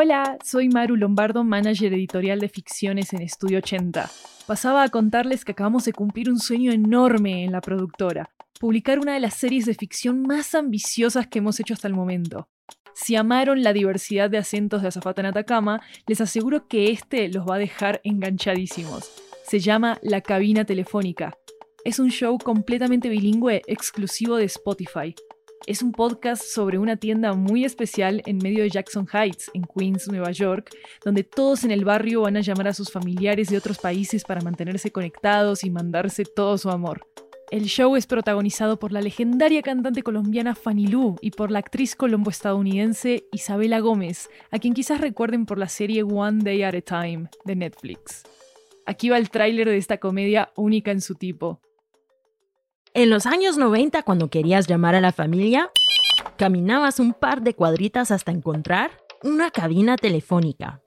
Hola, 0.00 0.38
soy 0.44 0.68
Maru 0.68 0.94
Lombardo, 0.94 1.42
manager 1.42 1.92
editorial 1.92 2.38
de 2.38 2.48
ficciones 2.48 3.12
en 3.14 3.20
Estudio 3.20 3.58
80. 3.58 4.08
Pasaba 4.46 4.84
a 4.84 4.90
contarles 4.90 5.44
que 5.44 5.50
acabamos 5.50 5.86
de 5.86 5.92
cumplir 5.92 6.30
un 6.30 6.38
sueño 6.38 6.70
enorme 6.70 7.42
en 7.42 7.50
la 7.50 7.60
productora, 7.60 8.30
publicar 8.60 9.00
una 9.00 9.14
de 9.14 9.18
las 9.18 9.34
series 9.34 9.66
de 9.66 9.74
ficción 9.74 10.22
más 10.22 10.54
ambiciosas 10.54 11.26
que 11.26 11.40
hemos 11.40 11.58
hecho 11.58 11.74
hasta 11.74 11.88
el 11.88 11.94
momento. 11.94 12.48
Si 12.94 13.16
amaron 13.16 13.64
la 13.64 13.72
diversidad 13.72 14.30
de 14.30 14.38
acentos 14.38 14.82
de 14.82 14.88
Azafata 14.88 15.20
en 15.20 15.26
Atacama, 15.26 15.82
les 16.06 16.20
aseguro 16.20 16.68
que 16.68 16.92
este 16.92 17.26
los 17.26 17.44
va 17.44 17.56
a 17.56 17.58
dejar 17.58 18.00
enganchadísimos. 18.04 19.10
Se 19.44 19.58
llama 19.58 19.98
La 20.02 20.20
Cabina 20.20 20.64
Telefónica. 20.64 21.36
Es 21.84 21.98
un 21.98 22.10
show 22.10 22.38
completamente 22.38 23.08
bilingüe 23.08 23.62
exclusivo 23.66 24.36
de 24.36 24.44
Spotify. 24.44 25.16
Es 25.68 25.82
un 25.82 25.92
podcast 25.92 26.42
sobre 26.42 26.78
una 26.78 26.96
tienda 26.96 27.34
muy 27.34 27.66
especial 27.66 28.22
en 28.24 28.38
medio 28.38 28.62
de 28.62 28.70
Jackson 28.70 29.06
Heights, 29.12 29.50
en 29.52 29.64
Queens, 29.64 30.08
Nueva 30.08 30.30
York, 30.30 30.70
donde 31.04 31.24
todos 31.24 31.62
en 31.62 31.70
el 31.70 31.84
barrio 31.84 32.22
van 32.22 32.38
a 32.38 32.40
llamar 32.40 32.68
a 32.68 32.72
sus 32.72 32.90
familiares 32.90 33.50
de 33.50 33.58
otros 33.58 33.76
países 33.76 34.24
para 34.24 34.40
mantenerse 34.40 34.90
conectados 34.90 35.64
y 35.64 35.70
mandarse 35.70 36.24
todo 36.24 36.56
su 36.56 36.70
amor. 36.70 37.06
El 37.50 37.64
show 37.64 37.96
es 37.96 38.06
protagonizado 38.06 38.78
por 38.78 38.92
la 38.92 39.02
legendaria 39.02 39.60
cantante 39.60 40.02
colombiana 40.02 40.54
Fanny 40.54 40.86
Lu 40.86 41.16
y 41.20 41.32
por 41.32 41.50
la 41.50 41.58
actriz 41.58 41.94
colombo-estadounidense 41.94 43.24
Isabela 43.30 43.80
Gómez, 43.80 44.30
a 44.50 44.58
quien 44.60 44.72
quizás 44.72 45.02
recuerden 45.02 45.44
por 45.44 45.58
la 45.58 45.68
serie 45.68 46.02
One 46.02 46.44
Day 46.44 46.62
at 46.62 46.76
a 46.76 46.80
Time 46.80 47.28
de 47.44 47.56
Netflix. 47.56 48.22
Aquí 48.86 49.10
va 49.10 49.18
el 49.18 49.28
tráiler 49.28 49.68
de 49.68 49.76
esta 49.76 49.98
comedia 49.98 50.50
única 50.56 50.92
en 50.92 51.02
su 51.02 51.14
tipo. 51.14 51.60
En 52.98 53.10
los 53.10 53.26
años 53.26 53.56
90, 53.56 54.02
cuando 54.02 54.26
querías 54.26 54.66
llamar 54.66 54.96
a 54.96 55.00
la 55.00 55.12
familia, 55.12 55.70
caminabas 56.36 56.98
un 56.98 57.14
par 57.14 57.42
de 57.42 57.54
cuadritas 57.54 58.10
hasta 58.10 58.32
encontrar 58.32 58.90
una 59.22 59.52
cabina 59.52 59.94
telefónica. 59.94 60.80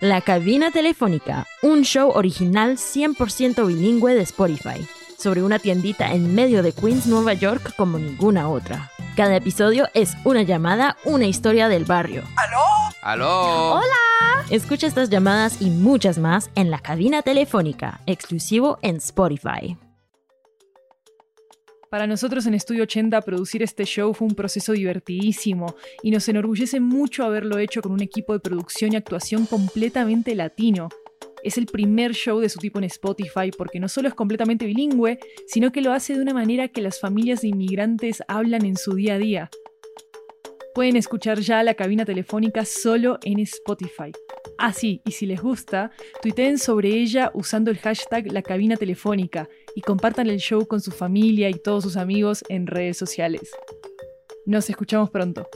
La 0.00 0.22
cabina 0.22 0.70
telefónica, 0.70 1.46
un 1.60 1.82
show 1.82 2.10
original 2.14 2.78
100% 2.78 3.66
bilingüe 3.66 4.14
de 4.14 4.22
Spotify 4.22 4.88
sobre 5.18 5.42
una 5.42 5.58
tiendita 5.58 6.10
en 6.10 6.34
medio 6.34 6.62
de 6.62 6.72
Queens, 6.72 7.06
Nueva 7.06 7.34
York 7.34 7.74
como 7.76 7.98
ninguna 7.98 8.48
otra. 8.48 8.90
Cada 9.14 9.36
episodio 9.36 9.88
es 9.92 10.14
una 10.24 10.40
llamada, 10.40 10.96
una 11.04 11.26
historia 11.26 11.68
del 11.68 11.84
barrio. 11.84 12.22
¿Aló? 12.36 12.64
¿Aló? 13.02 13.74
¡Hola! 13.74 14.46
Escucha 14.48 14.86
estas 14.86 15.10
llamadas 15.10 15.60
y 15.60 15.68
muchas 15.68 16.16
más 16.16 16.48
en 16.54 16.70
la 16.70 16.78
cabina 16.78 17.20
telefónica, 17.20 18.00
exclusivo 18.06 18.78
en 18.80 18.96
Spotify. 18.96 19.76
Para 21.94 22.08
nosotros 22.08 22.44
en 22.46 22.54
Estudio 22.54 22.82
80 22.82 23.20
producir 23.20 23.62
este 23.62 23.84
show 23.84 24.12
fue 24.14 24.26
un 24.26 24.34
proceso 24.34 24.72
divertidísimo 24.72 25.76
y 26.02 26.10
nos 26.10 26.28
enorgullece 26.28 26.80
mucho 26.80 27.22
haberlo 27.22 27.58
hecho 27.58 27.82
con 27.82 27.92
un 27.92 28.02
equipo 28.02 28.32
de 28.32 28.40
producción 28.40 28.92
y 28.92 28.96
actuación 28.96 29.46
completamente 29.46 30.34
latino. 30.34 30.88
Es 31.44 31.56
el 31.56 31.66
primer 31.66 32.12
show 32.12 32.40
de 32.40 32.48
su 32.48 32.58
tipo 32.58 32.80
en 32.80 32.84
Spotify 32.86 33.52
porque 33.56 33.78
no 33.78 33.86
solo 33.86 34.08
es 34.08 34.14
completamente 34.14 34.66
bilingüe, 34.66 35.20
sino 35.46 35.70
que 35.70 35.82
lo 35.82 35.92
hace 35.92 36.14
de 36.14 36.22
una 36.22 36.34
manera 36.34 36.66
que 36.66 36.82
las 36.82 36.98
familias 36.98 37.42
de 37.42 37.48
inmigrantes 37.50 38.24
hablan 38.26 38.64
en 38.64 38.76
su 38.76 38.94
día 38.96 39.14
a 39.14 39.18
día. 39.18 39.50
Pueden 40.74 40.96
escuchar 40.96 41.38
ya 41.38 41.62
la 41.62 41.74
cabina 41.74 42.04
telefónica 42.04 42.64
solo 42.64 43.20
en 43.22 43.38
Spotify. 43.38 44.10
Ah, 44.58 44.72
sí, 44.72 45.00
y 45.04 45.12
si 45.12 45.26
les 45.26 45.40
gusta, 45.40 45.92
tuiteen 46.20 46.58
sobre 46.58 46.88
ella 46.88 47.30
usando 47.34 47.70
el 47.70 47.78
hashtag 47.78 48.32
la 48.32 48.42
cabina 48.42 48.76
telefónica 48.76 49.48
y 49.74 49.80
compartan 49.82 50.28
el 50.28 50.38
show 50.38 50.66
con 50.66 50.80
su 50.80 50.90
familia 50.90 51.50
y 51.50 51.54
todos 51.54 51.82
sus 51.84 51.96
amigos 51.96 52.44
en 52.48 52.66
redes 52.66 52.96
sociales. 52.96 53.50
Nos 54.46 54.68
escuchamos 54.70 55.10
pronto. 55.10 55.48